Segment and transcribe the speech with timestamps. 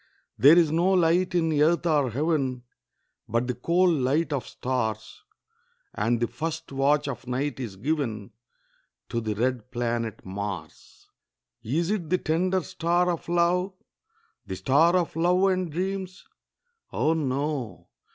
[0.35, 2.63] There is no light in earth or heaven,
[3.29, 5.21] But the cold light of stars;
[5.93, 8.31] And the first watch of night is given
[9.09, 11.07] To the red planet Mars.
[11.61, 13.73] Is it the tender star of love?
[14.47, 16.25] The star of love and dreams?
[16.91, 17.89] Oh, no!